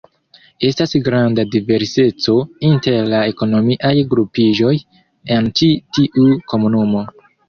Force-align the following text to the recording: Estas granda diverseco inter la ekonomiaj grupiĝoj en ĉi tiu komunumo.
Estas 0.67 0.93
granda 1.07 1.43
diverseco 1.55 2.37
inter 2.69 2.95
la 3.11 3.19
ekonomiaj 3.33 3.91
grupiĝoj 4.13 4.71
en 5.37 5.51
ĉi 5.61 5.69
tiu 5.99 6.27
komunumo. 6.55 7.05